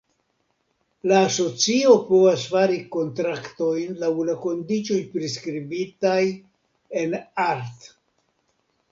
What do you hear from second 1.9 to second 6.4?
povas fari kontraktojn, laŭ la kondiĉoj priskribitaj